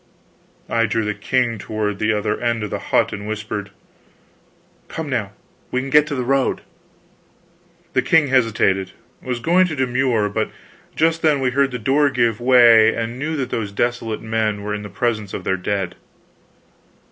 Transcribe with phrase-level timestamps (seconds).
[0.67, 3.69] I drew the king toward the other end of the hut and whispered:
[4.87, 5.31] "Come now
[5.69, 6.61] we can get to the road."
[7.93, 10.49] The king hesitated, was going to demur; but
[10.95, 14.73] just then we heard the door give way, and knew that those desolate men were
[14.73, 15.93] in the presence of their dead.